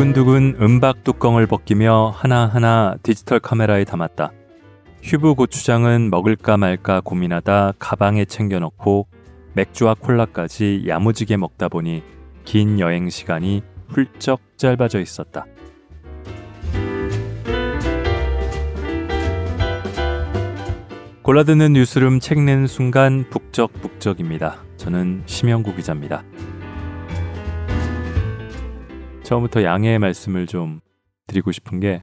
[0.00, 4.32] 두근두근 은박 뚜껑을 벗기며 하나하나 디지털 카메라에 담았다.
[5.02, 9.08] 휴브 고추장은 먹을까 말까 고민하다 가방에 챙겨 넣고
[9.52, 12.02] 맥주와 콜라까지 야무지게 먹다 보니
[12.46, 15.44] 긴 여행 시간이 훌쩍 짧아져 있었다.
[21.20, 24.64] 골라드는 뉴스룸 책 읽는 순간 북적북적입니다.
[24.78, 26.24] 저는 심영구 기자입니다.
[29.30, 30.80] 처음부터 양해의 말씀을 좀
[31.28, 32.02] 드리고 싶은 게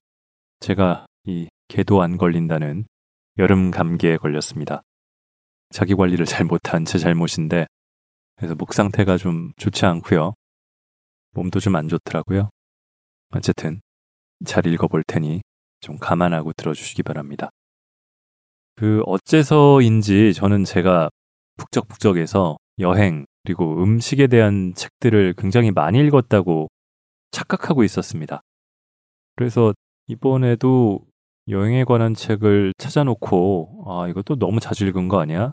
[0.62, 2.86] 제가 이 개도 안 걸린다는
[3.38, 4.82] 여름 감기에 걸렸습니다.
[5.70, 7.68] 자기 관리를 잘 못한 제 잘못인데
[8.38, 10.36] 그래서 목 상태가 좀 좋지 않고요.
[11.34, 12.50] 몸도 좀 안 좋더라고요.
[13.32, 13.82] 어쨌든
[14.46, 15.42] 잘 읽어볼 테니
[15.82, 17.50] 좀 감안하고 들어주시기 바랍니다.
[18.78, 21.10] 그 어째서인지 저는 제가
[21.58, 26.70] 북적북적에서 여행 그리고 음식에 대한 책들을 굉장히 많이 읽었다고
[27.32, 28.42] 착각하고 있었습니다.
[29.36, 29.74] 그래서
[30.08, 31.02] 이번에도
[31.50, 35.52] 여행에 관한 책을 찾아놓고 아 이것도 너무 자주 읽은 거 아니야?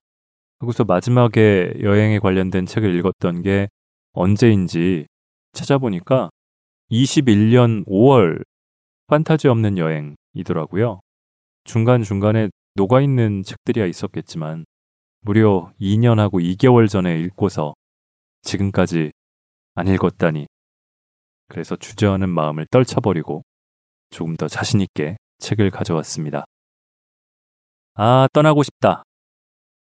[0.60, 3.68] 하고서 마지막에 여행에 관련된 책을 읽었던 게
[4.12, 5.06] 언제인지
[5.52, 6.30] 찾아보니까
[6.90, 8.42] 21년 5월
[9.06, 11.00] 판타지 없는 여행이더라고요.
[11.64, 14.64] 중간중간에 녹아있는 책들이야 있었겠지만
[15.20, 17.74] 무려 2년하고 2개월 전에 읽고서
[18.42, 19.12] 지금까지
[19.74, 20.46] 안 읽었다니.
[21.48, 23.42] 그래서 주저하는 마음을 떨쳐버리고
[24.10, 26.44] 조금 더 자신있게 책을 가져왔습니다.
[27.94, 29.02] 아, 떠나고 싶다.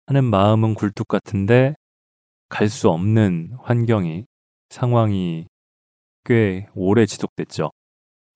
[0.08, 1.76] 하는 마음은 굴뚝 같은데
[2.50, 4.26] 갈 수 없는 환경이,
[4.70, 5.48] 상황이
[6.26, 7.72] 꽤 오래 지속됐죠.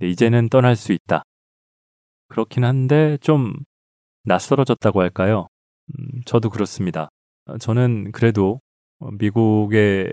[0.02, 1.24] 이제는 떠날 수 있다.
[2.30, 3.54] 그렇긴 한데 좀
[4.24, 5.48] 낯설어졌다고 할까요?
[5.90, 7.10] 음, 저도 그렇습니다.
[7.46, 8.60] 어, 저는 그래도
[9.00, 10.12] 어, 미국에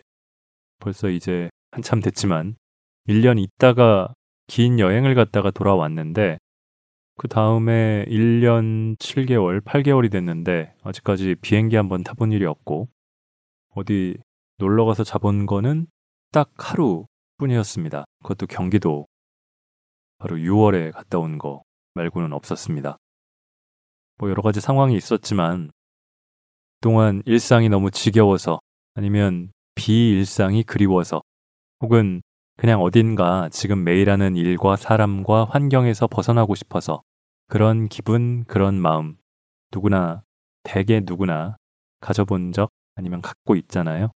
[0.79, 2.57] 벌써 이제 한참 됐지만
[3.09, 4.15] 1년 있다가
[4.47, 6.39] 긴 여행을 갔다가 돌아왔는데
[7.17, 12.89] 그 다음에 1년 7개월, 8개월이 됐는데 아직까지 비행기 한번 타본 일이 없고
[13.71, 14.17] 어디
[14.59, 15.87] 놀러 가서 자본 거는
[16.33, 17.07] 딱 하루
[17.39, 18.05] 뿐이었습니다.
[18.23, 19.07] 그것도 경기도
[20.19, 21.63] 바로 6월에 갔다 온 거
[21.95, 22.97] 말고는 없었습니다.
[24.19, 25.71] 뭐 여러 가지 상황이 있었지만
[26.81, 28.61] 그동안 일상이 너무 지겨워서
[28.95, 31.23] 아니면 비일상이 그리워서
[31.81, 32.23] 혹은
[32.57, 37.03] 그냥 어딘가 지금 매일 하는 일과 사람과 환경에서 벗어나고 싶어서
[37.49, 39.17] 그런 기분, 그런 마음
[39.73, 40.23] 누구나
[40.63, 41.57] 대개 누구나
[42.01, 44.11] 가져본 적 아니면 갖고 있잖아요.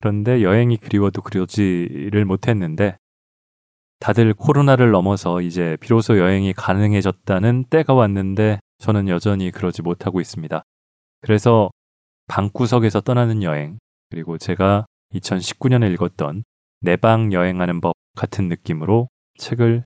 [0.00, 2.96] 그런데 여행이 그리워도 그러지를 못했는데
[3.98, 10.62] 다들 코로나를 넘어서 이제 비로소 여행이 가능해졌다는 때가 왔는데 저는 여전히 그러지 못하고 있습니다.
[11.20, 11.70] 그래서
[12.28, 13.78] 방구석에서 떠나는 여행,
[14.10, 16.44] 그리고 제가 2019년에 읽었던
[16.80, 19.08] 내방 여행하는 법 같은 느낌으로
[19.38, 19.84] 책을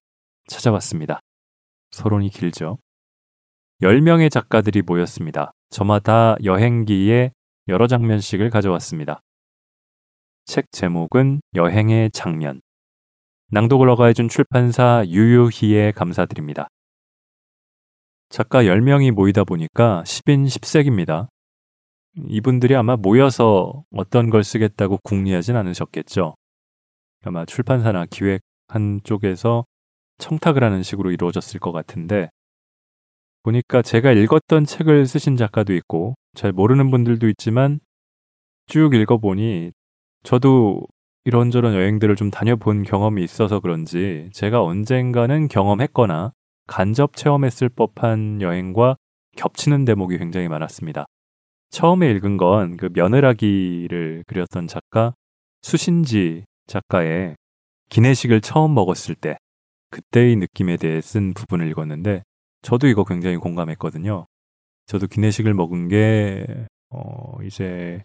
[0.48, 1.20] 찾아왔습니다.
[1.90, 2.78] 서론이 길죠.
[3.82, 5.52] 10명의 작가들이 모였습니다.
[5.70, 7.32] 저마다 여행기에
[7.68, 9.20] 여러 장면씩을 가져왔습니다.
[10.44, 12.60] 책 제목은 여행의 장면.
[13.48, 16.68] 낭독을 허가해준 출판사 유유희에 감사드립니다.
[18.28, 21.28] 작가 10명이 모이다 보니까 10인 10색입니다.
[22.28, 26.34] 이분들이 아마 모여서 어떤 걸 쓰겠다고 궁리하진 않으셨겠죠.
[27.24, 29.64] 아마 출판사나 기획 한 쪽에서
[30.18, 32.30] 청탁을 하는 식으로 이루어졌을 것 같은데
[33.42, 37.80] 보니까 제가 읽었던 책을 쓰신 작가도 있고 잘 모르는 분들도 있지만
[38.66, 39.72] 쭉 읽어보니
[40.22, 40.82] 저도
[41.24, 46.32] 이런저런 여행들을 좀 다녀본 경험이 있어서 그런지 제가 언젠가는 경험했거나
[46.66, 48.96] 간접 체험했을 법한 여행과
[49.36, 51.06] 겹치는 대목이 굉장히 많았습니다.
[51.70, 55.14] 처음에 읽은 건 그 며느라기를 그렸던 작가
[55.62, 57.36] 수신지 작가의
[57.90, 59.36] 기내식을 처음 먹었을 때
[59.90, 62.22] 그때의 느낌에 대해 쓴 부분을 읽었는데
[62.62, 64.26] 저도 이거 굉장히 공감했거든요.
[64.86, 66.46] 저도 기내식을 먹은 게
[66.88, 68.02] 어, 이제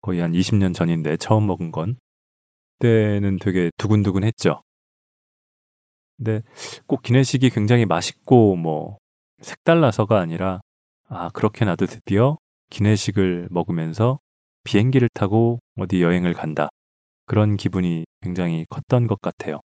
[0.00, 1.96] 거의 한 20년 전인데 처음 먹은 건
[2.78, 4.62] 그때는 되게 두근두근 했죠.
[6.16, 6.40] 근데
[6.86, 8.96] 꼭 기내식이 굉장히 맛있고 뭐
[9.42, 10.60] 색달라서가 아니라
[11.08, 12.38] 아, 그렇게 나도 드디어
[12.70, 14.18] 기내식을 먹으면서
[14.64, 16.68] 비행기를 타고 어디 여행을 간다.
[17.28, 19.60] 그런 기분이 굉장히 컸던 것 같아요.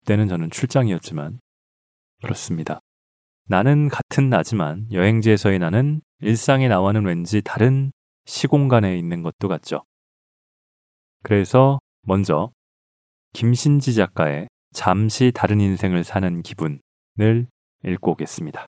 [0.00, 1.40] 그때는 저는 출장이었지만
[2.22, 2.80] 그렇습니다.
[3.46, 7.92] 나는 같은 나지만 여행지에서의 나는 일상의 나와는 왠지 다른
[8.26, 9.82] 시공간에 있는 것도 같죠.
[11.24, 12.52] 그래서 먼저
[13.32, 17.48] 김신지 작가의 잠시 다른 인생을 사는 기분을
[17.84, 18.66] 읽고 오겠습니다.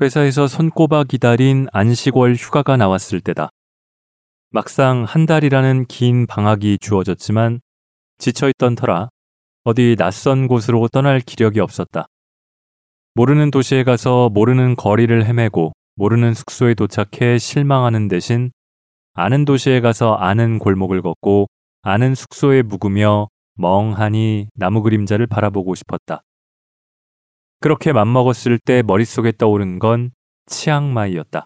[0.00, 3.50] 회사에서 손꼽아 기다린 안식월 휴가가 나왔을 때다.
[4.50, 7.60] 막상 한 달이라는 긴 방학이 주어졌지만
[8.18, 9.08] 지쳐있던 터라
[9.64, 12.06] 어디 낯선 곳으로 떠날 기력이 없었다.
[13.14, 18.52] 모르는 도시에 가서 모르는 거리를 헤매고 모르는 숙소에 도착해 실망하는 대신
[19.14, 21.48] 아는 도시에 가서 아는 골목을 걷고
[21.82, 26.22] 아는 숙소에 묵으며 멍하니 나무 그림자를 바라보고 싶었다.
[27.60, 30.10] 그렇게 맘먹었을 때 머릿속에 떠오른 건
[30.46, 31.44] 치앙마이였다.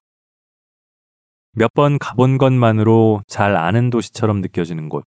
[1.55, 5.05] 몇 번 가본 것만으로 잘 아는 도시처럼 느껴지는 곳.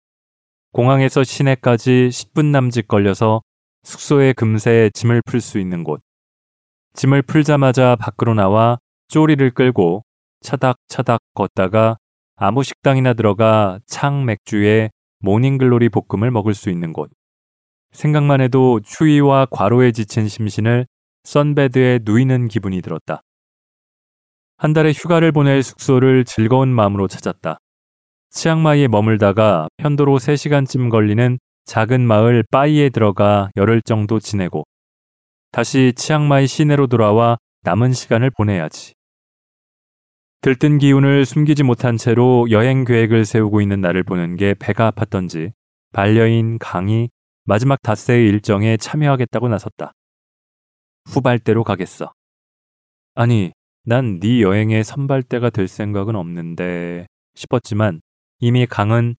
[0.71, 3.41] 공항에서 시내까지 10분 남짓 걸려서
[3.83, 6.01] 숙소에 금세 짐을 풀 수 있는 곳.
[6.93, 10.03] 짐을 풀자마자 밖으로 나와 쪼리를 끌고
[10.41, 11.97] 차닥차닥 걷다가
[12.35, 17.09] 아무 식당이나 들어가 창 맥주에 morning glory 볶음을 먹을 수 있는 곳.
[17.91, 20.85] 생각만 해도 추위와 과로에 지친 심신을
[21.23, 23.21] 선베드에 누이는 기분이 들었다.
[24.57, 27.59] 한 달의 휴가를 보낼 숙소를 즐거운 마음으로 찾았다.
[28.31, 34.63] 치앙마이에 머물다가 편도로 3시간쯤 걸리는 작은 마을 빠이에 들어가 열흘 정도 지내고
[35.51, 38.93] 다시 치앙마이 시내로 돌아와 남은 시간을 보내야지.
[40.41, 45.51] 들뜬 기운을 숨기지 못한 채로 여행 계획을 세우고 있는 나를 보는 게 배가 아팠던지
[45.91, 47.09] 반려인 강이
[47.49, 49.93] 마지막 닷새의 일정에 참여하겠다고 나섰다.
[51.05, 52.13] 후발대로 가겠어.
[53.15, 53.51] 아니,
[53.85, 58.01] 난 네 여행의 선발대가 될 생각은 없는데 싶었지만
[58.37, 59.15] 이미 강은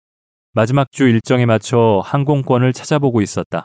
[0.52, 3.64] 마지막 주 일정에 맞춰 항공권을 찾아보고 있었다.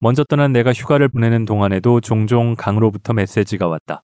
[0.00, 4.00] 먼저 떠난 내가 휴가를 보내는 동안에도 종종 강으로부터 메시지가 왔다.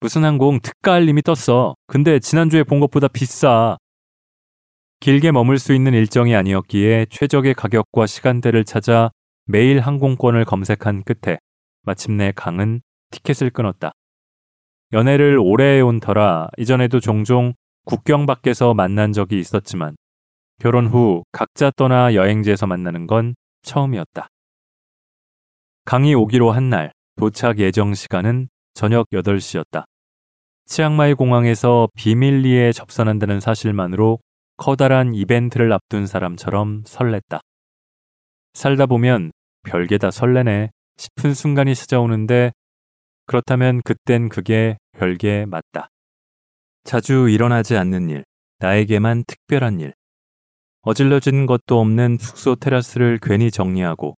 [0.00, 1.76] 무슨 항공 특가 알림이 떴어.
[1.86, 3.76] 근데 지난주에 본 것보다 비싸.
[5.04, 9.10] 길게 머물 수 있는 일정이 아니었기에 최적의 가격과 시간대를 찾아
[9.44, 11.36] 매일 항공권을 검색한 끝에
[11.82, 12.80] 마침내 강은
[13.10, 13.92] 티켓을 끊었다.
[14.94, 17.52] 연애를 오래 해온 터라 이전에도 종종
[17.84, 19.94] 국경 밖에서 만난 적이 있었지만
[20.58, 24.28] 결혼 후 각자 떠나 여행지에서 만나는 건 처음이었다.
[25.84, 29.84] 강이 오기로 한 날 도착 예정 시간은 저녁 8시였다.
[30.64, 34.18] 치앙마이 공항에서 비밀리에 접선한다는 사실만으로
[34.56, 37.40] 커다란 이벤트를 앞둔 사람처럼 설렜다.
[38.54, 39.32] 살다 보면
[39.64, 42.52] 별게 다 설레네 싶은 순간이 찾아오는데
[43.26, 45.88] 그렇다면 그땐 그게 별게 맞다.
[46.84, 48.24] 자주 일어나지 않는 일,
[48.58, 49.94] 나에게만 특별한 일.
[50.82, 54.16] 어질러진 것도 없는 숙소 테라스를 괜히 정리하고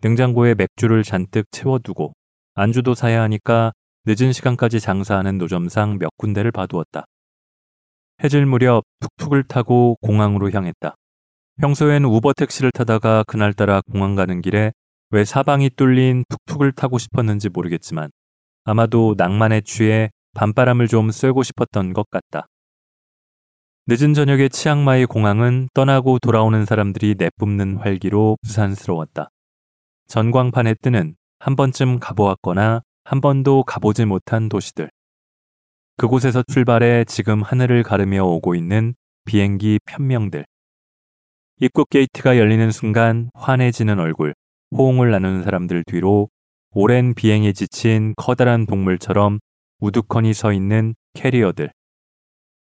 [0.00, 2.12] 냉장고에 맥주를 잔뜩 채워두고
[2.54, 3.72] 안주도 사야 하니까
[4.04, 7.04] 늦은 시간까지 장사하는 노점상 몇 군데를 봐두었다.
[8.22, 10.94] 해질 무렵 툭툭을 타고 공항으로 향했다.
[11.60, 14.72] 평소엔 우버 택시를 타다가 그날따라 공항 가는 길에
[15.10, 18.10] 왜 사방이 뚫린 툭툭을 타고 싶었는지 모르겠지만
[18.64, 22.46] 아마도 낭만에 취해 밤바람을 좀 쐬고 싶었던 것 같다.
[23.86, 29.30] 늦은 저녁에 치앙마이 공항은 떠나고 돌아오는 사람들이 내뿜는 활기로 부산스러웠다.
[30.08, 34.90] 전광판에 뜨는 한 번쯤 가보았거나 한 번도 가보지 못한 도시들.
[35.98, 40.46] 그곳에서 출발해 지금 하늘을 가르며 오고 있는 비행기 편명들.
[41.60, 44.32] 입국 게이트가 열리는 순간 환해지는 얼굴,
[44.70, 46.28] 호응을 나누는 사람들 뒤로
[46.70, 49.40] 오랜 비행에 지친 커다란 동물처럼
[49.80, 51.72] 우두커니 서 있는 캐리어들.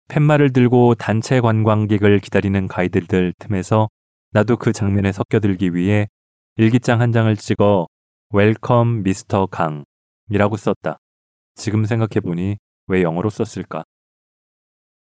[0.09, 3.87] 팻말을 들고 단체 관광객을 기다리는 가이드들 틈에서
[4.31, 6.09] 나도 그 장면에 섞여들기 위해
[6.57, 7.87] 일기장 한 장을 찍어
[8.31, 9.45] Welcome Mr.
[9.45, 10.97] 강이라고 썼다.
[11.55, 13.83] 지금 생각해보니 왜 영어로 썼을까?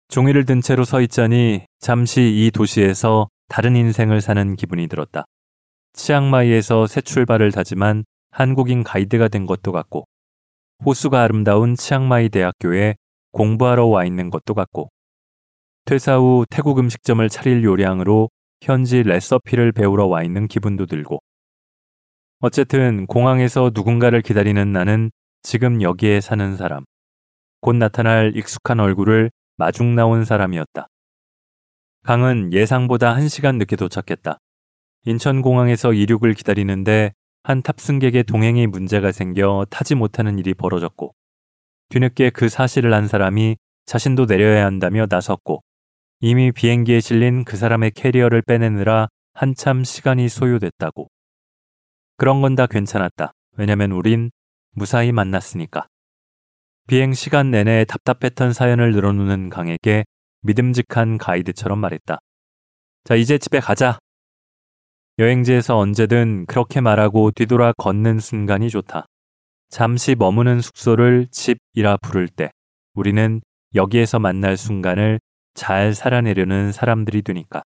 [0.07, 5.25] 종이를 든 채로 서 있자니 잠시 이 도시에서 다른 인생을 사는 기분이 들었다.
[5.93, 10.05] 치앙마이에서 새 출발을 다짐한 한국인 가이드가 된 것도 같고,
[10.85, 12.95] 호수가 아름다운 치앙마이 대학교에
[13.31, 14.89] 공부하러 와 있는 것도 같고,
[15.85, 18.29] 퇴사 후 태국 음식점을 차릴 요량으로
[18.61, 21.19] 현지 레서피를 배우러 와 있는 기분도 들고,
[22.39, 25.11] 어쨌든 공항에서 누군가를 기다리는 나는
[25.43, 26.85] 지금 여기에 사는 사람,
[27.61, 30.87] 곧 나타날 익숙한 얼굴을 마중 나온 사람이었다.
[32.03, 34.37] 강은 예상보다 1시간 늦게 도착했다.
[35.05, 37.13] 인천공항에서 이륙을 기다리는데
[37.43, 41.13] 한 탑승객의 동행이 문제가 생겨 타지 못하는 일이 벌어졌고
[41.89, 45.63] 뒤늦게 그 사실을 한 사람이 자신도 내려야 한다며 나섰고
[46.21, 51.09] 이미 비행기에 실린 그 사람의 캐리어를 빼내느라 한참 시간이 소요됐다고.
[52.17, 53.31] 그런 건 다 괜찮았다.
[53.57, 54.31] 왜냐면 우린
[54.71, 55.87] 무사히 만났으니까.
[56.89, 60.05] 비행 시간 내내 답답했던 사연을 늘어놓는 강에게
[60.41, 62.17] 믿음직한 가이드처럼 말했다.
[63.03, 63.99] 자, 이제 집에 가자.
[65.19, 69.05] 여행지에서 언제든 그렇게 말하고 뒤돌아 걷는 순간이 좋다.
[69.69, 72.49] 잠시 머무는 숙소를 집이라 부를 때
[72.95, 73.39] 우리는
[73.75, 75.19] 여기에서 만날 순간을
[75.53, 77.61] 잘 살아내려는 사람들이 되니까.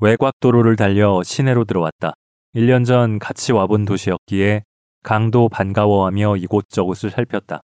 [0.00, 2.14] 외곽 도로를 달려 시내로 들어왔다.
[2.54, 4.62] 1년 전 같이 와본 도시였기에
[5.04, 7.60] 강도 반가워하며 이곳저곳을 살폈다.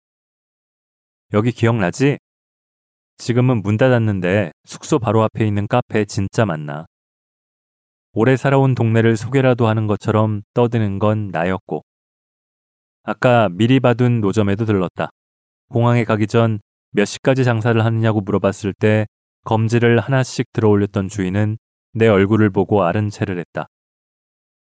[1.34, 2.18] 여기 기억나지?
[3.18, 6.88] 지금은 문 닫았는데 숙소 바로 앞에 있는 카페 진짜 많나.
[8.14, 11.84] 오래 살아온 동네를 소개라도 하는 것처럼 떠드는 건 나였고.
[13.04, 15.10] 아까 미리 받은 노점에도 들렀다.
[15.70, 16.60] 공항에 가기 전
[16.96, 19.06] 몇 시까지 장사를 하느냐고 물어봤을 때
[19.44, 21.58] 검지를 하나씩 들어 올렸던 주인은
[21.92, 23.68] 내 얼굴을 보고 아른 채를 했다.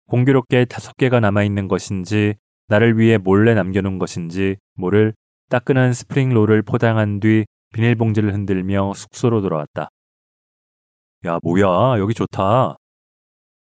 [0.09, 2.35] 공교롭게 다섯 개가 남아있는 것인지
[2.69, 5.15] 나를 위해 몰래 남겨놓은 것인지 모를
[5.51, 9.89] 따끈한 스프링롤을 포장한 뒤 비닐봉지를 흔들며 숙소로 돌아왔다.
[11.27, 11.99] 야, 뭐야.
[11.99, 12.77] 여기 좋다.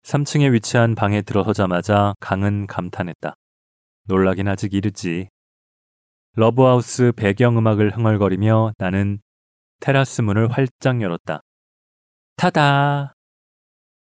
[0.04, 3.36] 3층에 위치한 방에 들어서자마자 강은 감탄했다.
[4.06, 5.30] 놀라긴 아직 이르지.
[6.36, 9.22] 러브하우스 배경음악을 흥얼거리며 나는
[9.80, 11.42] 테라스 문을 활짝 열었다.
[12.36, 13.14] 타다!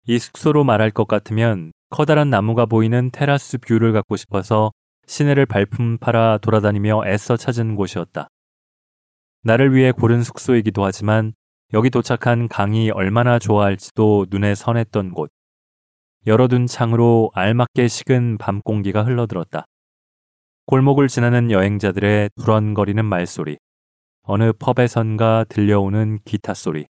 [0.08, 4.72] 이 숙소로 말할 것 같으면 커다란 나무가 보이는 테라스 view를 갖고 싶어서
[5.08, 8.28] 시내를 발품 팔아 돌아다니며 애써 찾은 곳이었다.
[9.44, 11.34] 나를 위해 고른 숙소이기도 하지만
[11.74, 15.30] 여기 도착한 강이 얼마나 좋아할지도 눈에 선했던 곳.
[16.26, 19.66] 열어둔 창으로 알맞게 식은 밤 공기가 흘러들었다.
[20.66, 23.58] 골목을 지나는 여행자들의 두런거리는 말소리.
[24.24, 26.88] 어느 펍에선가 들려오는 기타 소리.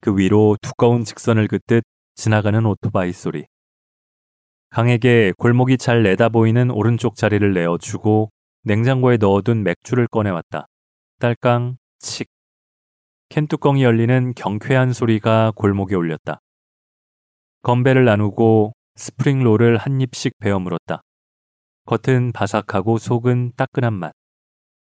[0.00, 1.84] 그 위로 두꺼운 직선을 긋듯
[2.16, 3.46] 지나가는 오토바이 소리.
[4.70, 8.30] 강에게 골목이 잘 내다보이는 오른쪽 자리를 내어주고
[8.62, 10.66] 냉장고에 넣어둔 맥주를 꺼내왔다.
[11.18, 12.28] 딸깡, 칙.
[13.28, 16.40] 캔 뚜껑이 열리는 경쾌한 소리가 골목에 울렸다.
[17.62, 21.02] 건배를 나누고 스프링롤을 한 입씩 베어 물었다.
[21.86, 24.12] 겉은 바삭하고 속은 따끈한 맛.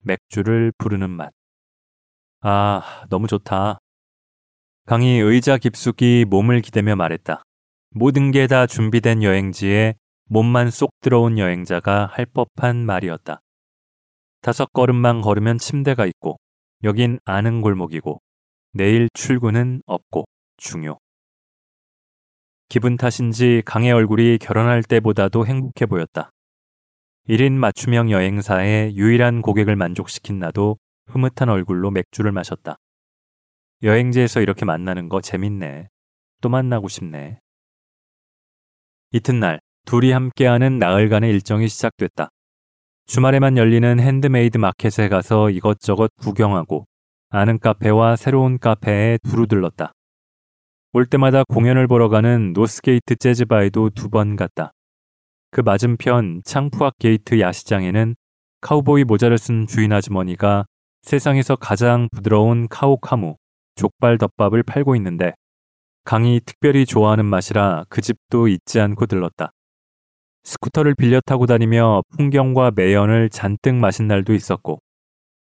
[0.04, 1.32] 맥주를 부르는 맛.
[2.40, 3.80] 아, 너무 좋다.
[4.86, 7.44] 강이 의자 깊숙이 몸을 기대며 말했다.
[7.98, 13.40] 모든 게 다 준비된 여행지에 몸만 쏙 들어온 여행자가 할 법한 말이었다.
[14.42, 16.36] 다섯 걸음만 걸으면 침대가 있고,
[16.84, 18.20] 여긴 아는 골목이고,
[18.74, 20.26] 내일 출근은 없고,
[20.58, 21.00] 중요.
[22.68, 26.32] 기분 탓인지 강의 얼굴이 결혼할 때보다도 행복해 보였다.
[27.30, 32.76] 1인 맞춤형 여행사의 유일한 고객을 만족시킨 나도 흐뭇한 얼굴로 맥주를 마셨다.
[33.84, 35.88] 여행지에서 이렇게 만나는 거 재밌네.
[36.42, 37.40] 또 만나고 싶네.
[39.16, 42.28] 이튿날 둘이 함께하는 나흘간의 일정이 시작됐다.
[43.06, 46.86] 주말에만 열리는 handmade market에 가서 이것저것 구경하고
[47.30, 49.94] 아는 카페와 새로운 카페에 두루 들렀다.
[50.92, 54.74] 올 때마다 공연을 보러 가는 노스게이트 재즈바에도 두 번 갔다.
[55.50, 58.16] 그 맞은편 창푸악 게이트 야시장에는
[58.60, 60.66] 카우보이 모자를 쓴 주인 아주머니가
[61.04, 63.38] 세상에서 가장 부드러운 카오카무,
[63.76, 65.32] 족발 덮밥을 팔고 있는데
[66.06, 69.52] 강이 특별히 좋아하는 맛이라 그 집도 잊지 않고 들렀다.
[70.44, 74.80] 스쿠터를 빌려 타고 다니며 풍경과 매연을 잔뜩 마신 날도 있었고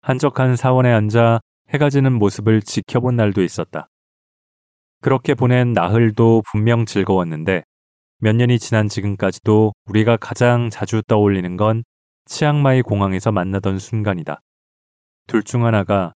[0.01, 3.89] 한적한 사원에 앉아 해가 지는 모습을 지켜본 날도 있었다.
[5.03, 7.63] 그렇게 보낸 나흘도 분명 즐거웠는데
[8.21, 11.85] 몇 년이 지난 지금까지도 우리가 가장 자주 떠올리는 건
[12.25, 14.41] 치앙마이 공항에서 만나던 순간이다.
[15.27, 16.15] 둘 중 하나가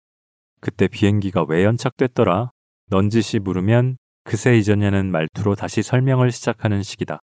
[0.61, 2.53] 그때 비행기가 왜 연착됐더라?
[2.91, 7.21] 넌지시 물으면 그새 이전이냐는 말투로 다시 설명을 시작하는 시기다.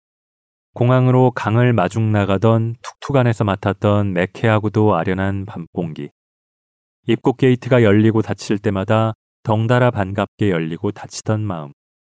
[0.73, 6.09] 공항으로 강을 마중 나가던 툭툭 안에서 맡았던 매캐하고도 아련한 밤공기.
[7.07, 11.73] 입국 게이트가 열리고 닫힐 때마다 덩달아 반갑게 열리고 닫히던 마음.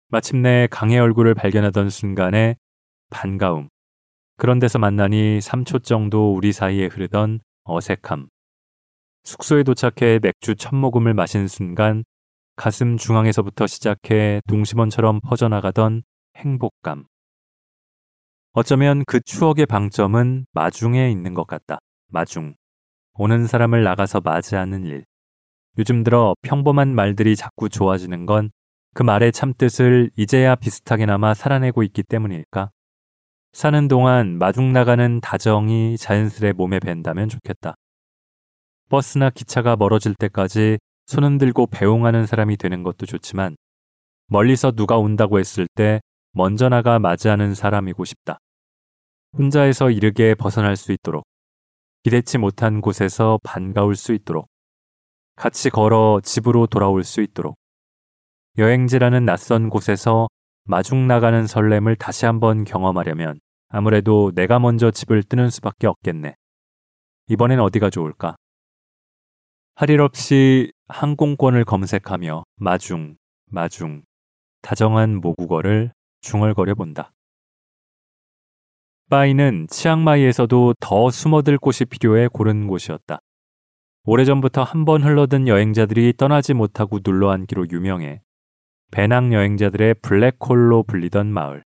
[0.09, 2.57] 마침내 강의 얼굴을 발견하던 순간에
[3.11, 3.69] 반가움.
[4.37, 8.29] 그런 데서 만나니 3초 정도 우리 사이에 흐르던 어색함.
[9.25, 12.05] 숙소에 도착해 맥주 첫 모금을 마신 순간
[12.57, 16.03] 가슴 중앙에서부터 시작해 동심원처럼 퍼져나가던
[16.37, 17.05] 행복감.
[18.53, 21.79] 어쩌면 그 추억의 방점은 마중에 있는 것 같다.
[22.09, 22.55] 마중.
[23.15, 25.05] 오는 사람을 나가서 맞이하는 일.
[25.79, 28.51] 요즘 들어 평범한 말들이 자꾸 좋아지는 건
[28.97, 32.71] 그 말의 참뜻을 이제야 비슷하게나마 살아내고 있기 때문일까?
[33.53, 37.75] 사는 동안 마중 나가는 다정이 자연스레 몸에 밴다면 좋겠다.
[38.89, 43.57] 버스나 기차가 멀어질 때까지 손흔 들고 배웅하는 사람이 되는 것도 좋지만
[44.27, 46.01] 멀리서 누가 온다고 했을 때
[46.33, 48.39] 먼저 나가 맞이하는 사람이고 싶다.
[49.39, 51.25] 혼자에서 이르게 벗어날 수 있도록
[52.03, 54.49] 기대치 못한 곳에서 반가울 수 있도록
[55.37, 57.57] 같이 걸어 집으로 돌아올 수 있도록
[58.59, 60.29] 여행지라는 낯선 곳에서
[60.65, 66.35] 마중 나가는 설렘을 다시 한번 경험하려면 아무래도 내가 먼저 집을 뜨는 수밖에 없겠네.
[67.29, 68.37] 이번엔 어디가 좋을까?
[69.75, 73.17] 할 일 없이 항공권을 검색하며 마중,
[73.47, 74.03] 마중,
[74.63, 77.13] 다정한 모국어를 중얼거려 본다.
[79.11, 83.19] 빠이는 치앙마이에서도 더 숨어들 곳이 필요해 고른 곳이었다.
[84.05, 88.23] 오래전부터 한 번 흘러든 여행자들이 떠나지 못하고 눌러앉기로 유명해
[88.93, 91.65] 배낭 여행자들의 블랙홀로 불리던 마을.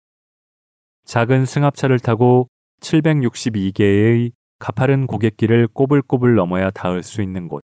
[1.06, 2.48] 작은 승합차를 타고
[2.82, 7.62] 762개의 가파른 고갯길을 꼬불꼬불 넘어야 닿을 수 있는 곳.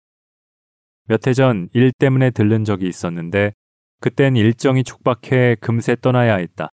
[1.07, 3.53] 몇 해 전 일 때문에 들른 적이 있었는데
[3.99, 6.69] 그땐 일정이 촉박해 금세 떠나야 했다.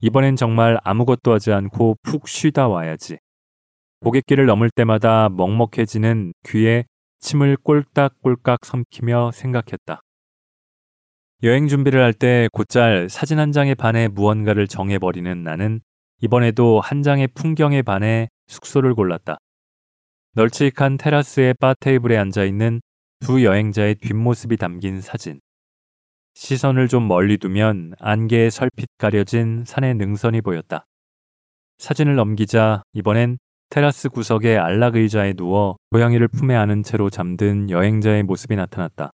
[0.00, 3.18] 이번엔 정말 아무것도 하지 않고 푹 쉬다 와야지.
[4.00, 6.84] 고갯길을 넘을 때마다 먹먹해지는 귀에
[7.20, 10.00] 침을 꼴딱꼴딱 삼키며 생각했다.
[11.44, 15.80] 여행 준비를 할 때 곧잘 사진 한 장에 반해 무언가를 정해버리는 나는
[16.20, 19.38] 이번에도 한 장의 풍경에 반해 숙소를 골랐다.
[20.34, 22.80] 널찍한 테라스의 바 테이블에 앉아 있는
[23.22, 25.40] 두 여행자의 뒷모습이 담긴 사진.
[26.34, 30.86] 시선을 좀 멀리 두면 안개에 설핏 가려진 산의 능선이 보였다.
[31.78, 33.38] 사진을 넘기자 이번엔
[33.70, 39.12] 테라스 구석의 안락 의자에 누워 고양이를 품에 안은 채로 잠든 여행자의 모습이 나타났다.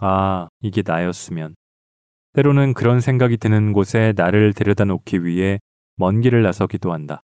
[0.00, 1.54] 아, 이게 나였으면.
[2.34, 5.58] 때로는 그런 생각이 드는 곳에 나를 데려다 놓기 위해
[5.96, 7.22] 먼 길을 나서기도 한다.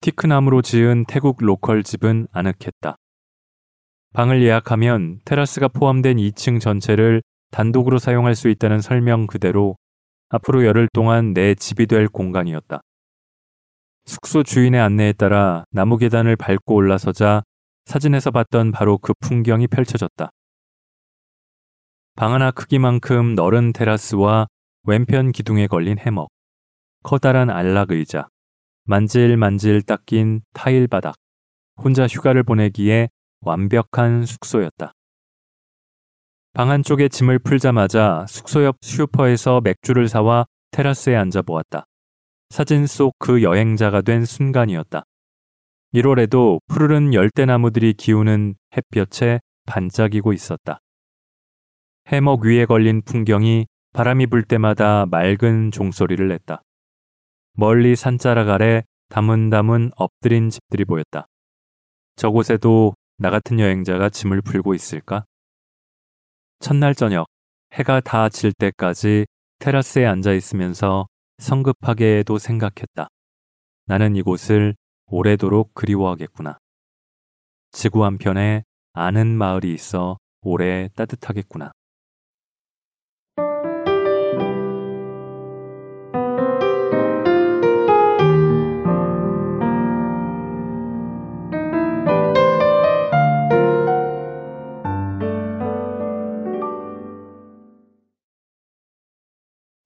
[0.00, 2.96] 티크나무로 지은 태국 로컬 집은 아늑했다.
[4.16, 9.76] 방을 예약하면 테라스가 포함된 2층 전체를 단독으로 사용할 수 있다는 설명 그대로
[10.30, 12.80] 앞으로 열흘 동안 내 집이 될 공간이었다.
[14.06, 17.42] 숙소 주인의 안내에 따라 나무 계단을 밟고 올라서자
[17.84, 20.30] 사진에서 봤던 바로 그 풍경이 펼쳐졌다.
[22.14, 24.46] 방 하나 크기만큼 넓은 테라스와
[24.84, 26.30] 왼편 기둥에 걸린 해먹,
[27.02, 28.28] 커다란 안락 의자,
[28.84, 31.16] 만질만질 닦인 타일 바닥,
[31.76, 33.10] 혼자 휴가를 보내기에
[33.46, 34.92] 완벽한 숙소였다.
[36.52, 41.84] 방 안쪽에 짐을 풀자마자 숙소 옆 슈퍼에서 맥주를 사와 테라스에 앉아 보았다.
[42.50, 45.04] 사진 속 그 여행자가 된 순간이었다.
[45.94, 50.80] 1월에도 푸르른 열대나무들이 기우는 햇볕에 반짝이고 있었다.
[52.08, 56.62] 해먹 위에 걸린 풍경이 바람이 불 때마다 맑은 종소리를 냈다.
[57.54, 61.26] 멀리 산자락 아래 다문다문 엎드린 집들이 보였다.
[62.16, 65.24] 저곳에도 나 같은 여행자가 짐을 풀고 있을까?
[66.60, 67.26] 첫날 저녁
[67.72, 69.26] 해가 다 질 때까지
[69.58, 71.06] 테라스에 앉아 있으면서
[71.38, 73.08] 성급하게도 생각했다.
[73.86, 74.74] 나는 이곳을
[75.06, 76.58] 오래도록 그리워하겠구나.
[77.72, 81.72] 지구 한편에 아는 마을이 있어 오래 따뜻하겠구나.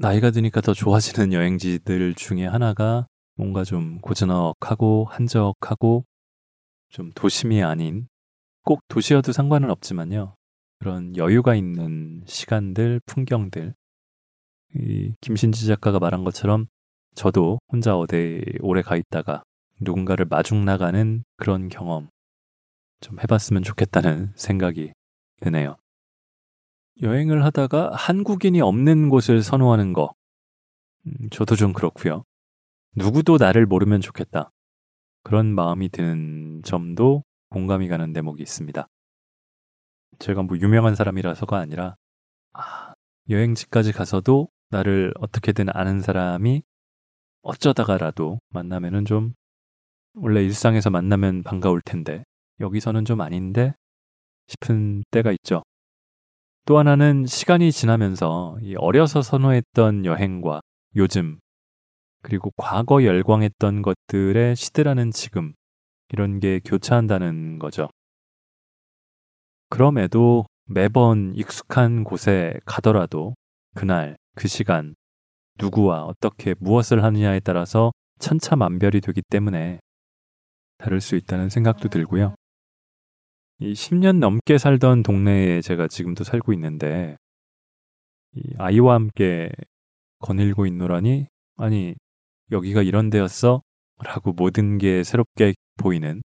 [0.00, 6.06] 나이가 드니까 더 좋아지는 여행지들 중에 하나가 뭔가 좀 고즈넉하고 한적하고
[6.88, 8.08] 좀 도심이 아닌
[8.64, 10.36] 꼭 도시여도 상관은 없지만요.
[10.78, 13.74] 그런 여유가 있는 시간들, 풍경들.
[14.76, 16.68] 이 김신지 작가가 말한 것처럼
[17.14, 19.42] 저도 혼자 어디 오래 가 있다가
[19.82, 22.08] 누군가를 마중 나가는 그런 경험
[23.02, 24.94] 좀 해봤으면 좋겠다는 생각이
[25.42, 25.76] 드네요.
[27.02, 30.14] 여행을 하다가 한국인이 없는 곳을 선호하는 거.
[31.06, 32.24] 음, 저도 좀 그렇고요.
[32.94, 34.50] 누구도 나를 모르면 좋겠다.
[35.22, 38.86] 그런 마음이 드는 점도 공감이 가는 대목이 있습니다.
[40.18, 41.96] 제가 뭐 유명한 사람이라서가 아니라
[42.52, 42.94] 아,
[43.28, 46.62] 여행지까지 가서도 나를 어떻게든 아는 사람이
[47.42, 49.32] 어쩌다가라도 만나면은 좀
[50.14, 52.24] 원래 일상에서 만나면 반가울 텐데
[52.60, 53.74] 여기서는 좀 아닌데
[54.48, 55.62] 싶은 때가 있죠.
[56.66, 60.60] 또 하나는 시간이 지나면서 어려서 선호했던 여행과
[60.96, 61.38] 요즘
[62.22, 65.54] 그리고 과거 열광했던 것들의 시대라는 지금
[66.12, 67.88] 이런 게 교차한다는 거죠.
[69.68, 73.34] 그럼에도 매번 익숙한 곳에 가더라도
[73.74, 74.94] 그날 그 시간
[75.58, 79.80] 누구와 어떻게 무엇을 하느냐에 따라서 천차만별이 되기 때문에
[80.78, 82.34] 다를 수 있다는 생각도 들고요.
[83.62, 87.18] 이 10년 넘게 살던 동네에 제가 지금도 살고 있는데
[88.34, 89.50] 이 아이와 함께
[90.20, 91.26] 거닐고 있노라니
[91.58, 91.94] 아니
[92.50, 93.62] 여기가 이런 데였어?
[94.02, 96.22] 라고 모든 게 새롭게 보이는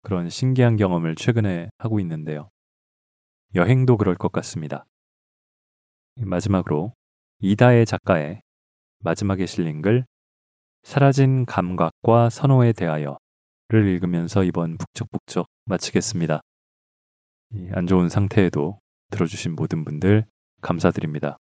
[0.00, 2.48] 그런 신기한 경험을 최근에 하고 있는데요.
[3.54, 4.86] 여행도 그럴 것 같습니다.
[6.16, 6.94] 마지막으로
[7.40, 8.40] 이다의 작가의
[9.00, 10.06] 마지막에 실린 글
[10.84, 13.18] 사라진 감각과 선호에 대하여를
[13.72, 16.40] 읽으면서 이번 북적북적 마치겠습니다.
[17.72, 18.80] 안 좋은 상태에도
[19.10, 20.26] 들어주신 모든 분들
[20.60, 21.38] 감사드립니다.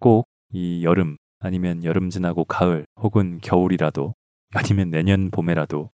[0.00, 4.14] 꼭 이 여름 아니면 여름 지나고 가을 혹은 겨울이라도
[4.54, 5.90] 아니면 내년 봄에라도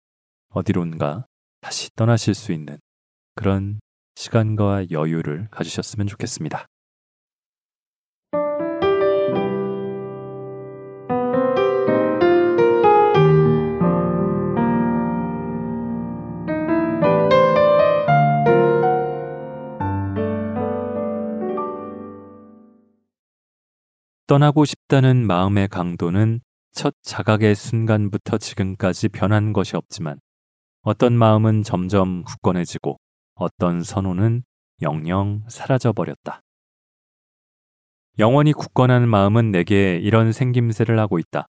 [0.49, 1.27] 어디론가
[1.61, 2.79] 다시 떠나실 수 있는
[3.35, 3.79] 그런
[4.15, 6.65] 시간과 여유를 가지셨으면 좋겠습니다.
[24.27, 26.41] 떠나고 싶다는 마음의 강도는
[26.73, 30.19] 첫 자각의 순간부터 지금까지 변한 것이 없지만
[30.81, 32.99] 어떤 마음은 점점 굳건해지고
[33.35, 34.43] 어떤 선호는
[34.81, 36.41] 영영 사라져 버렸다.
[38.19, 41.47] 영원히 굳건한 마음은 내게 이런 생김새를 하고 있다.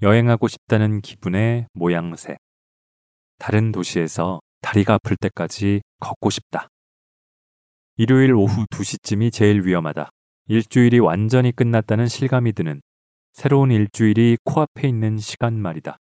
[0.00, 2.38] 여행하고 싶다는 기분의 모양새.
[3.38, 6.68] 다른 도시에서 다리가 아플 때까지 걷고 싶다.
[7.98, 10.08] 일요일 오후 2시쯤이 제일 위험하다.
[10.48, 12.80] 일주일이 완전히 끝났다는 실감이 드는
[13.32, 15.98] 새로운 일주일이 코앞에 있는 시간 말이다.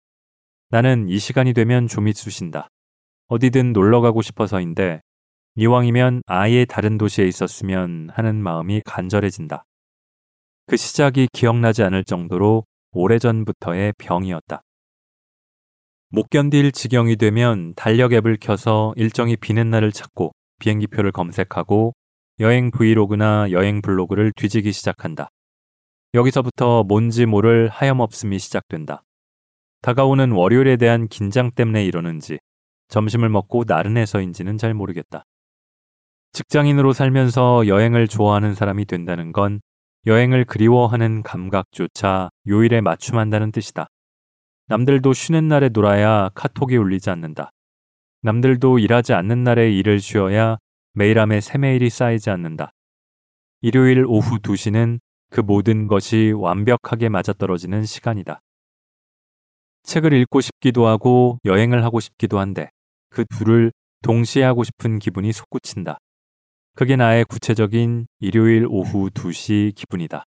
[0.70, 2.68] 나는 이 시간이 되면 좀이 쑤신다.
[3.28, 5.02] 어디든 놀러 가고 싶어서인데
[5.56, 9.64] 이왕이면 아예 다른 도시에 있었으면 하는 마음이 간절해진다.
[10.66, 14.62] 그 시작이 기억나지 않을 정도로 오래전부터의 병이었다.
[16.08, 21.94] 못 견딜 지경이 되면 달력 앱을 켜서 일정이 비는 날을 찾고 비행기표를 검색하고
[22.40, 25.28] 여행 브이로그나 여행 블로그를 뒤지기 시작한다.
[26.14, 29.02] 여기서부터 뭔지 모를 하염없음이 시작된다.
[29.82, 32.38] 다가오는 월요일에 대한 긴장 때문에 이러는지
[32.88, 35.24] 점심을 먹고 나른해서인지는 잘 모르겠다.
[36.32, 39.60] 직장인으로 살면서 여행을 좋아하는 사람이 된다는 건
[40.06, 43.88] 여행을 그리워하는 감각조차 요일에 맞춤한다는 뜻이다.
[44.68, 47.50] 남들도 쉬는 날에 놀아야 카톡이 울리지 않는다.
[48.22, 50.56] 남들도 일하지 않는 날에 일을 쉬어야
[50.92, 52.72] 메일함에 새 메일이 쌓이지 않는다.
[53.60, 55.00] 일요일 오후 2시는
[55.30, 58.40] 그 모든 것이 완벽하게 맞아떨어지는 시간이다.
[59.84, 62.70] 책을 읽고 싶기도 하고 여행을 하고 싶기도 한데
[63.08, 63.72] 그 둘을
[64.02, 65.98] 동시에 하고 싶은 기분이 솟구친다.
[66.74, 70.24] 그게 나의 구체적인 일요일 오후 2시 기분이다.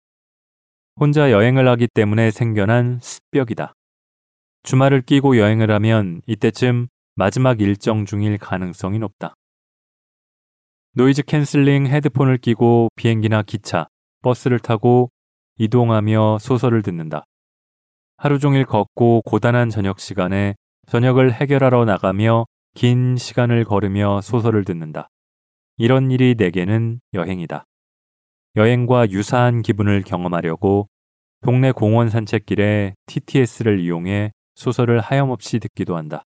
[1.00, 3.74] 혼자 여행을 하기 때문에 생겨난 습벽이다.
[4.64, 9.34] 주말을 끼고 여행을 하면 이때쯤 마지막 일정 중일 가능성이 높다.
[10.94, 13.88] noise canceling 헤드폰을 끼고 비행기나 기차,
[14.24, 15.12] 버스를 타고
[15.60, 17.26] 이동하며 소설을 듣는다.
[18.18, 20.56] 하루 종일 걷고 고단한 저녁 시간에
[20.88, 25.10] 저녁을 해결하러 나가며 긴 시간을 걸으며 소설을 듣는다.
[25.78, 27.66] 이런 일이 내게는 여행이다.
[28.56, 30.90] 여행과 유사한 기분을 경험하려고
[31.42, 36.24] 동네 공원 산책길에 TTS를 이용해 소설을 하염없이 듣기도 한다.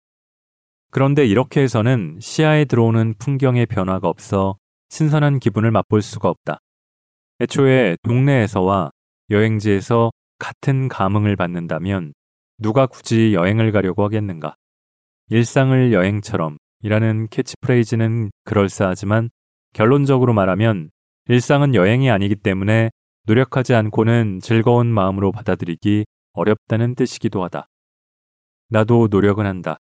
[0.91, 4.57] 그런데 이렇게 해서는 시야에 들어오는 풍경의 변화가 없어
[4.89, 6.59] 신선한 기분을 맛볼 수가 없다.
[7.41, 8.91] 애초에 동네에서와
[9.29, 12.13] 여행지에서 같은 감흥을 받는다면
[12.57, 14.55] 누가 굳이 여행을 가려고 하겠는가?
[15.29, 19.29] 일상을 여행처럼 이라는 캐치프레이즈는 그럴싸하지만
[19.73, 20.89] 결론적으로 말하면
[21.27, 22.89] 일상은 여행이 아니기 때문에
[23.25, 27.67] 노력하지 않고는 즐거운 마음으로 받아들이기 어렵다는 뜻이기도 하다.
[28.69, 29.77] 나도 노력은 한다.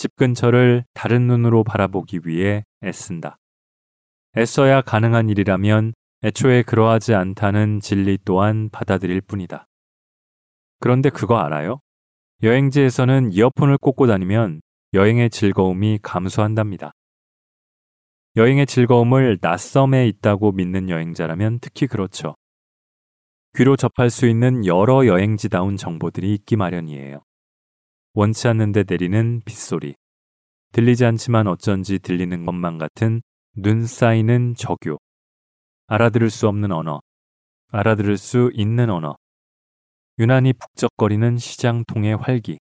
[0.00, 3.36] 집 근처를 다른 눈으로 바라보기 위해 애쓴다.
[4.34, 5.92] 애써야 가능한 일이라면
[6.24, 9.66] 애초에 그러하지 않다는 진리 또한 받아들일 뿐이다.
[10.78, 11.80] 그런데 그거 알아요?
[12.42, 14.62] 여행지에서는 이어폰을 꽂고 다니면
[14.94, 16.92] 여행의 즐거움이 감소한답니다.
[18.36, 22.36] 여행의 즐거움을 낯섬에 있다고 믿는 여행자라면 특히 그렇죠.
[23.54, 27.22] 귀로 접할 수 있는 여러 여행지다운 정보들이 있기 마련이에요.
[28.12, 29.94] 원치 않는데 내리는 빗소리.
[30.72, 33.22] 들리지 않지만 어쩐지 들리는 것만 같은
[33.54, 34.98] 눈 쌓이는 적유.
[35.86, 37.00] 알아들을 수 없는 언어.
[37.68, 39.16] 알아들을 수 있는 언어.
[40.18, 42.58] 유난히 북적거리는 시장통의 활기.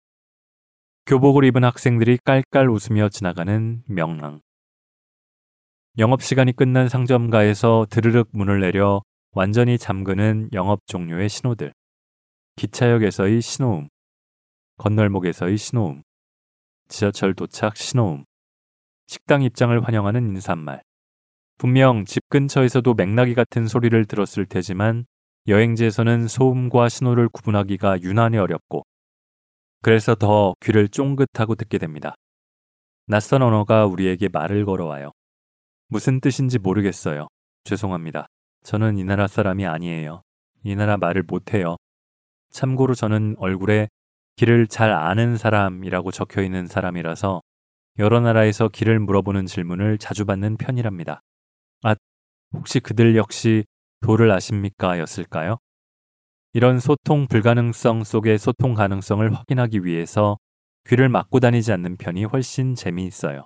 [1.06, 4.42] 교복을 입은 학생들이 깔깔 웃으며 지나가는 명랑.
[5.98, 9.02] 영업시간이 끝난 상점가에서 드르륵 문을 내려
[9.32, 11.74] 완전히 잠그는 영업 종료의 신호들.
[12.56, 13.90] 기차역에서의 신호음.
[14.84, 16.04] 건널목에서의 신호음,
[16.90, 18.26] 지하철 도착 신호음,
[19.08, 20.82] 식당 입장을 환영하는 인사말.
[21.58, 25.06] 분명 집 근처에서도 맥락이 같은 소리를 들었을 테지만
[25.48, 28.84] 여행지에서는 소음과 신호를 구분하기가 유난히 어렵고
[29.82, 32.16] 그래서 더 귀를 쫑긋하고 듣게 됩니다.
[33.08, 35.12] 낯선 언어가 우리에게 말을 걸어와요.
[35.88, 37.30] 무슨 뜻인지 모르겠어요.
[37.64, 38.28] 죄송합니다.
[38.64, 40.24] 저는 이 나라 사람이 아니에요.
[40.66, 41.78] 이 나라 말을 못해요.
[42.50, 43.88] 참고로 저는 얼굴에
[44.36, 47.42] 길을 잘 아는 사람이라고 적혀 있는 사람이라서
[48.00, 51.22] 여러 나라에서 길을 물어보는 질문을 자주 받는 편이랍니다.
[51.84, 51.96] 아,
[52.54, 53.64] 혹시 그들 역시
[54.02, 55.00] 도를 아십니까?
[55.00, 55.58] 였을까요?
[56.54, 60.38] 이런 소통 불가능성 속의 소통 가능성을 확인하기 위해서
[60.88, 63.46] 귀를 막고 다니지 않는 편이 훨씬 재미있어요.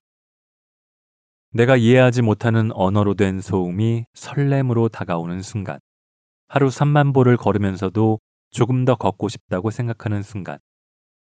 [1.51, 5.79] 내가 이해하지 못하는 언어로 된 소음이 설렘으로 다가오는 순간,
[6.47, 8.19] 하루 3만 보를 걸으면서도
[8.49, 10.57] 조금 더 걷고 싶다고 생각하는 순간,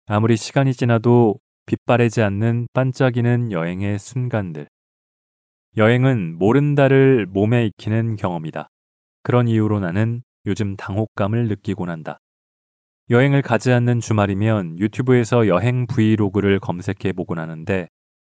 [0.07, 4.67] 아무리 시간이 지나도 빛바래지 않는 반짝이는 여행의 순간들.
[5.77, 8.69] 여행은 모른다를 몸에 익히는 경험이다.
[9.23, 12.19] 그런 이유로 나는 요즘 당혹감을 느끼곤 한다.
[13.09, 17.87] 여행을 가지 않는 주말이면 유튜브에서 여행 브이로그를 검색해 보곤 하는데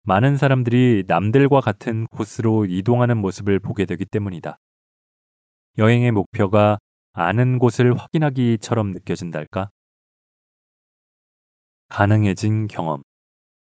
[0.03, 4.59] 많은 사람들이 남들과 같은 곳으로 이동하는 모습을 보게 되기 때문이다.
[5.79, 6.77] 여행의 목표가
[7.13, 9.71] 아는 곳을 확인하기처럼 느껴진달까?
[11.89, 13.03] 가능해진 경험.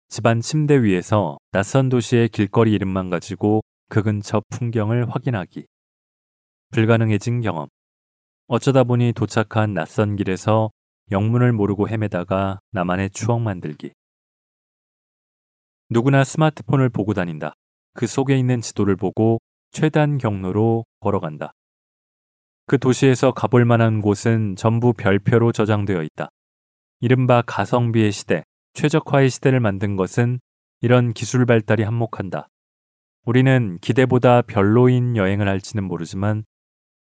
[0.09, 5.65] 집안 침대 위에서 낯선 도시의 길거리 이름만 가지고 그 근처 풍경을 확인하기.
[6.71, 7.67] 불가능해진 경험.
[8.47, 10.71] 어쩌다 보니 도착한 낯선 길에서
[11.11, 13.91] 영문을 모르고 헤매다가 나만의 추억 만들기.
[15.89, 17.53] 누구나 스마트폰을 보고 다닌다.
[17.93, 19.39] 그 속에 있는 지도를 보고
[19.71, 21.53] 최단 경로로 걸어간다.
[22.65, 26.29] 그 도시에서 가볼 만한 곳은 전부 별표로 저장되어 있다.
[27.01, 30.39] 이른바 가성비의 시대, 최적화의 시대를 만든 것은
[30.81, 32.47] 이런 기술 발달이 한몫한다.
[33.25, 36.43] 우리는 기대보다 별로인 여행을 할지는 모르지만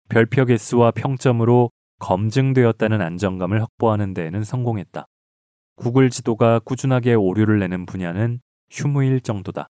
[0.09, 5.05] 별표 개수와 평점으로 검증되었다는 안정감을 확보하는 데에는 성공했다.
[5.75, 9.67] 구글 지도가 꾸준하게 오류를 내는 분야는 휴무일 정도다.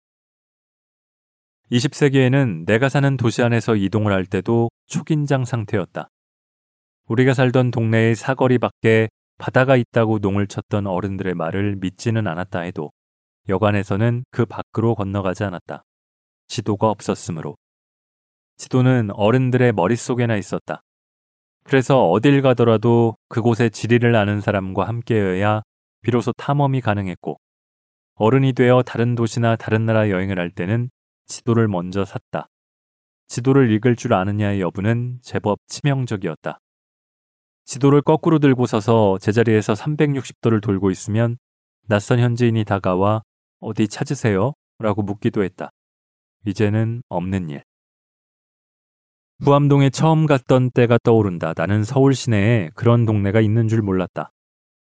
[1.70, 6.08] 20세기에는 내가 사는 도시 안에서 이동을 할 때도 초긴장 상태였다.
[7.06, 9.08] 우리가 살던 동네의 사거리 밖에
[9.38, 12.92] 바다가 있다고 농을 쳤던 어른들의 말을 믿지는 않았다 해도
[13.48, 15.84] 여관에서는 그 밖으로 건너가지 않았다.
[16.48, 17.56] 지도가 없었으므로.
[18.56, 20.82] 지도는 어른들의 머릿속에나 있었다.
[21.64, 25.62] 그래서 어딜 가더라도 그곳의 지리를 아는 사람과 함께여야
[26.02, 27.38] 비로소 탐험이 가능했고
[28.14, 30.90] 어른이 되어 다른 도시나 다른 나라 여행을 할 때는
[31.26, 32.46] 지도를 먼저 샀다.
[33.26, 36.58] 지도를 읽을 줄 아느냐의 여부는 제법 치명적이었다.
[37.66, 41.36] 지도를 거꾸로 들고 서서 제자리에서 360도를 돌고 있으면
[41.88, 43.22] 낯선 현지인이 다가와
[43.60, 44.52] 어디 찾으세요?
[44.78, 45.70] 라고 묻기도 했다.
[46.46, 47.64] 이제는 없는 일.
[49.44, 51.54] 부암동에 처음 갔던 때가 떠오른다.
[51.56, 54.30] 나는 서울 시내에 그런 동네가 있는 줄 몰랐다.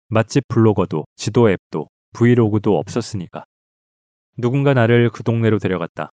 [0.07, 3.45] 맛집 블로거도, 지도 앱도, 브이로그도 없었으니까.
[4.37, 6.11] 누군가 나를 그 동네로 데려갔다.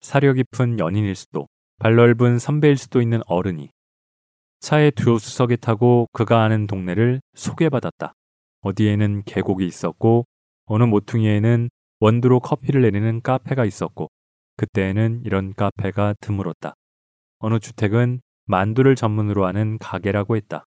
[0.00, 1.46] 사려 깊은 연인일 수도,
[1.78, 3.70] 발 넓은 선배일 수도 있는 어른이
[4.60, 8.12] 차에 듀오수석에 타고 그가 아는 동네를 소개받았다.
[8.62, 10.26] 어디에는 계곡이 있었고
[10.66, 14.08] 어느 모퉁이에는 원두로 커피를 내리는 카페가 있었고
[14.56, 16.74] 그때에는 이런 카페가 드물었다.
[17.38, 20.64] 어느 주택은 만두를 전문으로 하는 가게라고 했다.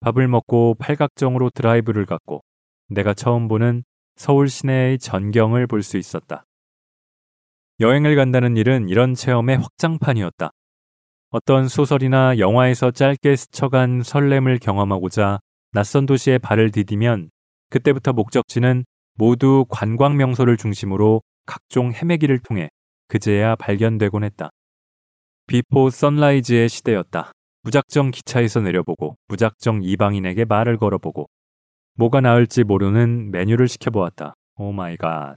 [0.00, 2.42] 밥을 먹고 팔각정으로 드라이브를 갔고
[2.88, 3.82] 내가 처음 보는
[4.16, 6.44] 서울 시내의 전경을 볼 수 있었다.
[7.80, 10.50] 여행을 간다는 일은 이런 체험의 확장판이었다.
[11.30, 15.40] 어떤 소설이나 영화에서 짧게 스쳐간 설렘을 경험하고자
[15.72, 17.30] 낯선 도시에 발을 디디면
[17.68, 18.84] 그때부터 목적지는
[19.14, 22.68] 모두 관광 명소를 중심으로 각종 헤매기를 통해
[23.08, 24.50] 그제야 발견되곤 했다.
[25.46, 27.32] Before Sunrise의 시대였다.
[27.62, 31.26] 무작정 기차에서 내려보고 무작정 이방인에게 말을 걸어보고
[31.94, 34.34] 뭐가 나을지 모르는 메뉴를 시켜보았다.
[34.56, 35.36] Oh my god.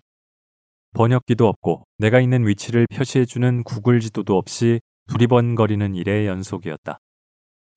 [0.94, 7.00] 번역기도 없고 내가 있는 위치를 표시해주는 구글 지도도 없이 두리번거리는 일의 연속이었다.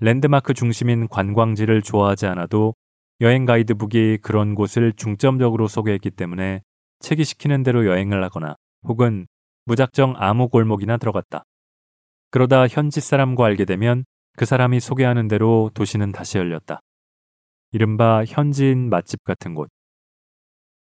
[0.00, 2.74] 랜드마크 중심인 관광지를 좋아하지 않아도
[3.20, 6.62] 여행 가이드북이 그런 곳을 중점적으로 소개했기 때문에
[7.00, 9.26] 책이 시키는 대로 여행을 하거나 혹은
[9.64, 11.44] 무작정 아무 골목이나 들어갔다.
[12.30, 14.04] 그러다 현지 사람과 알게 되면
[14.36, 16.80] 그 사람이 소개하는 대로 도시는 다시 열렸다.
[17.72, 19.68] 이른바 현지인 맛집 같은 곳.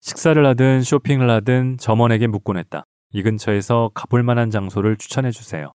[0.02, 2.84] 식사를 하든 쇼핑을 하든 점원에게 묻곤 했다.
[3.12, 5.72] 이 근처에서 가볼 만한 장소를 추천해 주세요.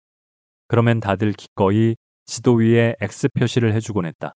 [0.67, 1.97] 그러면 다들 기꺼이
[2.27, 4.35] 지도 위에 X 표시를 해주곤 했다.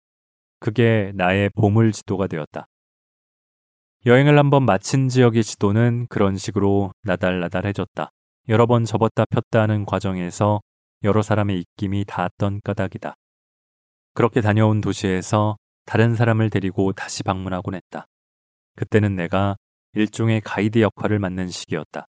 [0.60, 2.66] 그게 나의 보물 지도가 되었다.
[4.06, 8.10] 여행을 한번 마친 지역의 지도는 그런 식으로 나달나달해졌다.
[8.48, 10.60] 여러 번 접었다 폈다 하는 과정에서
[11.04, 13.14] 여러 사람의 입김이 닿았던 까닭이다.
[14.14, 18.06] 그렇게 다녀온 도시에서 다른 사람을 데리고 다시 방문하곤 했다.
[18.76, 19.56] 그때는 내가
[19.94, 22.06] 일종의 가이드 역할을 맡는 시기였다.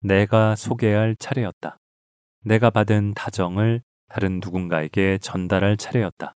[0.00, 1.78] 내가 소개할 차례였다.
[2.44, 6.34] 내가 받은 다정을 다른 누군가에게 전달할 차례였다.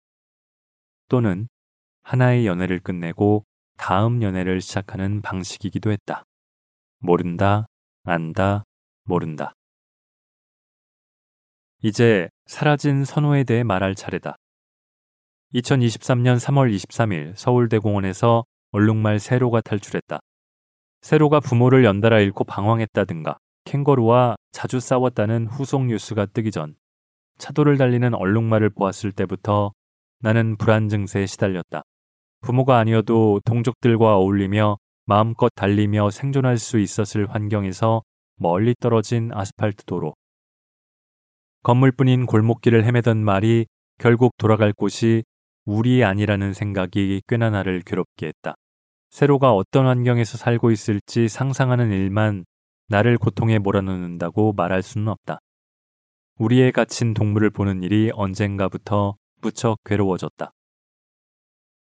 [1.09, 1.49] 또는
[2.03, 3.45] 하나의 연애를 끝내고
[3.77, 6.25] 다음 연애를 시작하는 방식이기도 했다.
[6.99, 7.67] 모른다,
[8.05, 8.65] 안다,
[9.05, 9.55] 모른다.
[11.83, 14.37] 이제 사라진 선호에 대해 말할 차례다.
[15.55, 20.21] 2023년 3월 23일 서울대공원에서 얼룩말 세로가 탈출했다.
[21.03, 26.75] 세로가 부모를 연달아 잃고 방황했다든가 캥거루와 자주 싸웠다는 후속 뉴스가 뜨기 전
[27.39, 29.73] 차도를 달리는 얼룩말을 보았을 때부터
[30.21, 31.83] 나는 불안 증세에 시달렸다.
[32.41, 38.03] 부모가 아니어도 동족들과 어울리며 마음껏 달리며 생존할 수 있었을 환경에서
[38.37, 40.15] 멀리 떨어진 아스팔트 도로.
[41.63, 43.67] 건물뿐인 골목길을 헤매던 말이
[43.99, 45.23] 결국 돌아갈 곳이
[45.65, 48.55] 우리 아니라는 생각이 꽤나 나를 괴롭게 했다.
[49.11, 52.45] 세로가 어떤 환경에서 살고 있을지 상상하는 일만
[52.89, 55.41] 나를 고통에 몰아넣는다고 말할 수는 없다.
[56.39, 60.53] 우리의 갇힌 동물을 보는 일이 언젠가부터 무척 괴로워졌다.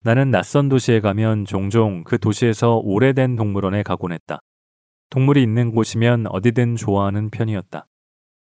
[0.05, 4.41] 나는 낯선 도시에 가면 종종 그 도시에서 오래된 동물원에 가곤 했다.
[5.11, 7.87] 동물이 있는 곳이면 어디든 좋아하는 편이었다.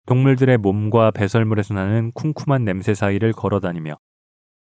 [0.08, 3.98] 동물들의 몸과 배설물에서 나는 쿰쿰한 냄새 사이를 걸어 다니며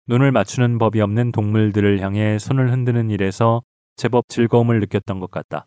[0.08, 3.62] 눈을 맞추는 법이 없는 동물들을 향해 손을 흔드는 일에서
[3.96, 5.66] 제법 즐거움을 느꼈던 것 같다.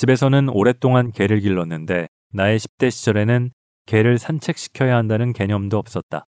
[0.00, 3.50] 집에서는 오랫동안 개를 길렀는데 나의 10대 시절에는
[3.84, 6.24] 개를 산책시켜야 한다는 개념도 없었다.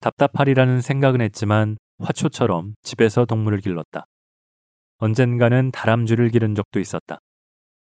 [0.00, 4.04] 답답하리라는 생각은 했지만 화초처럼 집에서 동물을 길렀다.
[4.98, 7.20] 언젠가는 다람쥐를 기른 적도 있었다.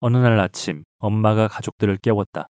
[0.01, 2.49] 어느 날 아침 엄마가 가족들을 깨웠다.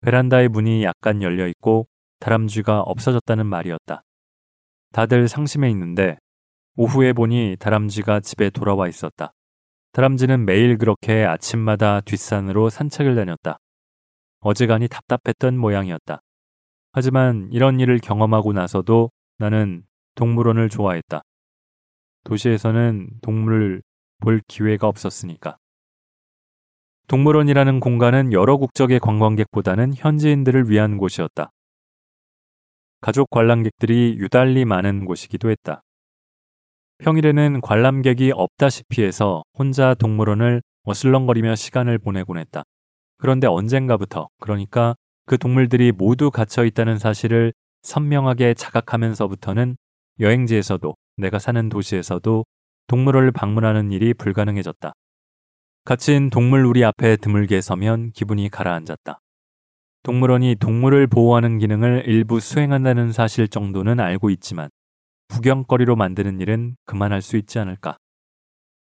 [0.00, 1.86] 베란다의 문이 약간 열려 있고
[2.20, 4.00] 다람쥐가 없어졌다는 말이었다.
[4.92, 6.16] 다들 상심해 있는데
[6.76, 9.34] 오후에 보니 다람쥐가 집에 돌아와 있었다.
[9.92, 13.58] 다람쥐는 매일 그렇게 아침마다 뒷산으로 산책을 다녔다.
[14.40, 16.22] 어지간히 답답했던 모양이었다.
[16.92, 19.82] 하지만 이런 일을 경험하고 나서도 나는
[20.14, 21.22] 동물원을 좋아했다.
[22.24, 23.82] 도시에서는 동물을
[24.20, 25.56] 볼 기회가 없었으니까.
[27.08, 31.50] 동물원이라는 공간은 여러 국적의 관광객보다는 현지인들을 위한 곳이었다.
[33.00, 35.82] 가족 관람객들이 유달리 많은 곳이기도 했다.
[37.00, 42.62] 평일에는 관람객이 없다시피 해서 혼자 동물원을 어슬렁거리며 시간을 보내곤 했다.
[43.16, 49.76] 그런데 언젠가부터, 그러니까 그 동물들이 모두 갇혀 있다는 사실을 선명하게 자각하면서부터는
[50.20, 52.44] 여행지에서도 내가 사는 도시에서도
[52.86, 54.92] 동물원을 방문하는 일이 불가능해졌다.
[55.84, 59.20] 갇힌 동물 우리 앞에 드물게 서면 기분이 가라앉았다.
[60.02, 64.68] 동물원이 동물을 보호하는 기능을 일부 수행한다는 사실 정도는 알고 있지만
[65.30, 67.96] 구경거리로 만드는 일은 그만할 수 있지 않을까.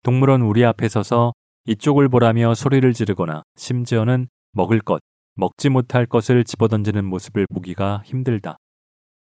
[0.03, 1.33] 동물원 우리 앞에 서서
[1.67, 5.01] 이쪽을 보라며 소리를 지르거나 심지어는 먹을 것,
[5.37, 8.57] 먹지 못할 것을 집어던지는 모습을 보기가 힘들다.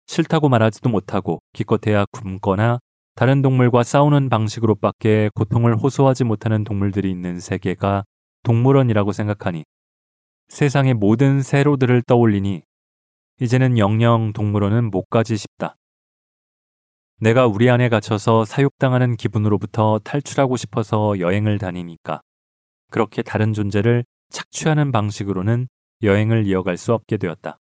[0.08, 2.80] 싫다고 말하지도 못하고 기껏해야 굶거나
[3.16, 8.04] 다른 동물과 싸우는 방식으로밖에 고통을 호소하지 못하는 동물들이 있는 세계가
[8.44, 9.64] 동물원이라고 생각하니
[10.48, 12.64] 세상의 모든 세로들을 떠올리니
[13.42, 15.76] 이제는 영영 동물원은 못 가지 싶다.
[17.24, 22.22] 내가 우리 안에 갇혀서 사육당하는 기분으로부터 탈출하고 싶어서 여행을 다니니까
[22.90, 25.68] 그렇게 다른 존재를 착취하는 방식으로는
[26.02, 27.60] 여행을 이어갈 수 없게 되었다.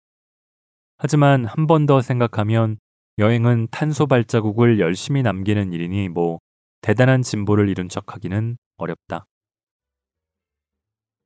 [0.98, 2.78] 하지만 한 번 더 생각하면
[3.20, 6.40] 여행은 탄소 발자국을 열심히 남기는 일이니 뭐
[6.82, 9.26] 대단한 진보를 이룬 척 하기는 어렵다.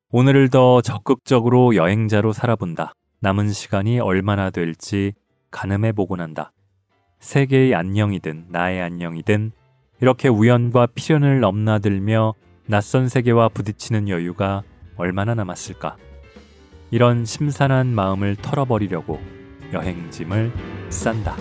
[0.09, 2.91] 오늘을 더 적극적으로 여행자로 살아본다.
[3.21, 5.13] 남은 시간이 얼마나 될지
[5.51, 6.51] 가늠해 보곤 한다.
[7.19, 9.51] 세계의 안녕이든 나의 안녕이든
[10.01, 12.35] 이렇게 우연과 필연을 넘나들며
[12.67, 14.63] 낯선 세계와 부딪히는 여유가
[14.95, 15.97] 얼마나 남았을까?
[16.91, 19.19] 이런 심산한 마음을 털어버리려고
[19.73, 20.51] 여행짐을
[20.89, 21.35] 싼다.